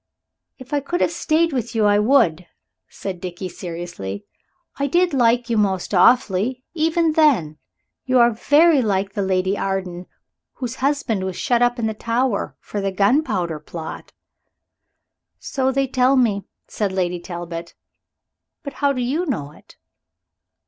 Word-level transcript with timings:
"If 0.57 0.73
I 0.73 0.79
could 0.79 0.99
have 1.01 1.11
stayed 1.11 1.53
with 1.53 1.75
you 1.75 1.85
I 1.85 1.99
would," 1.99 2.47
said 2.89 3.21
Dickie 3.21 3.47
seriously. 3.49 4.25
"I 4.79 4.87
did 4.87 5.13
like 5.13 5.47
you 5.47 5.57
most 5.59 5.93
awfully, 5.93 6.63
even 6.73 7.11
then. 7.13 7.59
You 8.05 8.17
are 8.17 8.31
very 8.31 8.81
like 8.81 9.13
the 9.13 9.21
Lady 9.21 9.55
Arden 9.55 10.07
whose 10.53 10.77
husband 10.77 11.23
was 11.23 11.35
shut 11.35 11.61
up 11.61 11.77
in 11.77 11.85
the 11.85 11.93
Tower 11.93 12.57
for 12.59 12.81
the 12.81 12.91
Gunpowder 12.91 13.59
Plot." 13.59 14.11
"So 15.37 15.71
they 15.71 15.85
tell 15.85 16.15
me," 16.15 16.47
said 16.67 16.91
Lady 16.91 17.19
Talbot, 17.19 17.75
"but 18.63 18.73
how 18.81 18.93
do 18.93 19.01
you 19.01 19.27
know 19.27 19.51
it?" 19.51 19.75